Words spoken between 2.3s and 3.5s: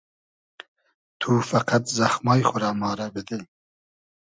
خو رۂ ما رۂ بیدی